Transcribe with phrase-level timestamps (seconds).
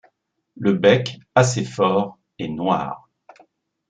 [0.57, 3.07] Le bec, assez fort, est noir.